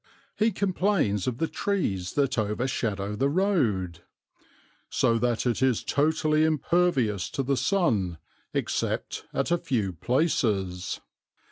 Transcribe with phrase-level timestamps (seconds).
[0.35, 4.01] He complains of the trees that overshadow the road,
[4.89, 8.17] "so that it is totally impervious to the sun,
[8.51, 11.01] except at a few places."